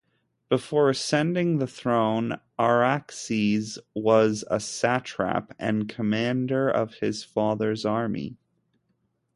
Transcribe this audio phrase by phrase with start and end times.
[0.49, 8.37] Before ascending the throne Artaxerxes was a satrap and commander of his father's army.